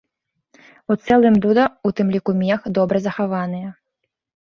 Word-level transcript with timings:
У 0.93 0.95
цэлым 1.03 1.35
дуда, 1.43 1.65
у 1.87 1.91
тым 1.99 2.07
ліку 2.15 2.31
мех, 2.39 2.65
добра 2.79 2.97
захаваныя. 3.07 3.69